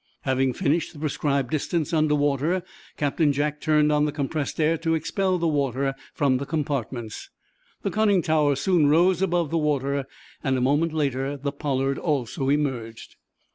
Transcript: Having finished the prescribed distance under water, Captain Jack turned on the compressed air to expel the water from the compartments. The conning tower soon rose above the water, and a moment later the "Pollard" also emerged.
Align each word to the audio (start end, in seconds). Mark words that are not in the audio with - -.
Having 0.21 0.53
finished 0.53 0.93
the 0.93 0.97
prescribed 0.99 1.51
distance 1.51 1.93
under 1.93 2.15
water, 2.15 2.63
Captain 2.97 3.31
Jack 3.31 3.61
turned 3.61 3.91
on 3.91 4.05
the 4.05 4.11
compressed 4.11 4.59
air 4.59 4.75
to 4.79 4.95
expel 4.95 5.37
the 5.37 5.47
water 5.47 5.93
from 6.11 6.37
the 6.37 6.45
compartments. 6.47 7.29
The 7.83 7.91
conning 7.91 8.23
tower 8.23 8.55
soon 8.55 8.87
rose 8.87 9.21
above 9.21 9.51
the 9.51 9.59
water, 9.59 10.07
and 10.43 10.57
a 10.57 10.59
moment 10.59 10.91
later 10.93 11.37
the 11.37 11.51
"Pollard" 11.51 11.99
also 11.99 12.49
emerged. 12.49 13.15